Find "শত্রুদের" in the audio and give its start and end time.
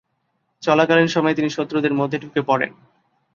1.49-1.93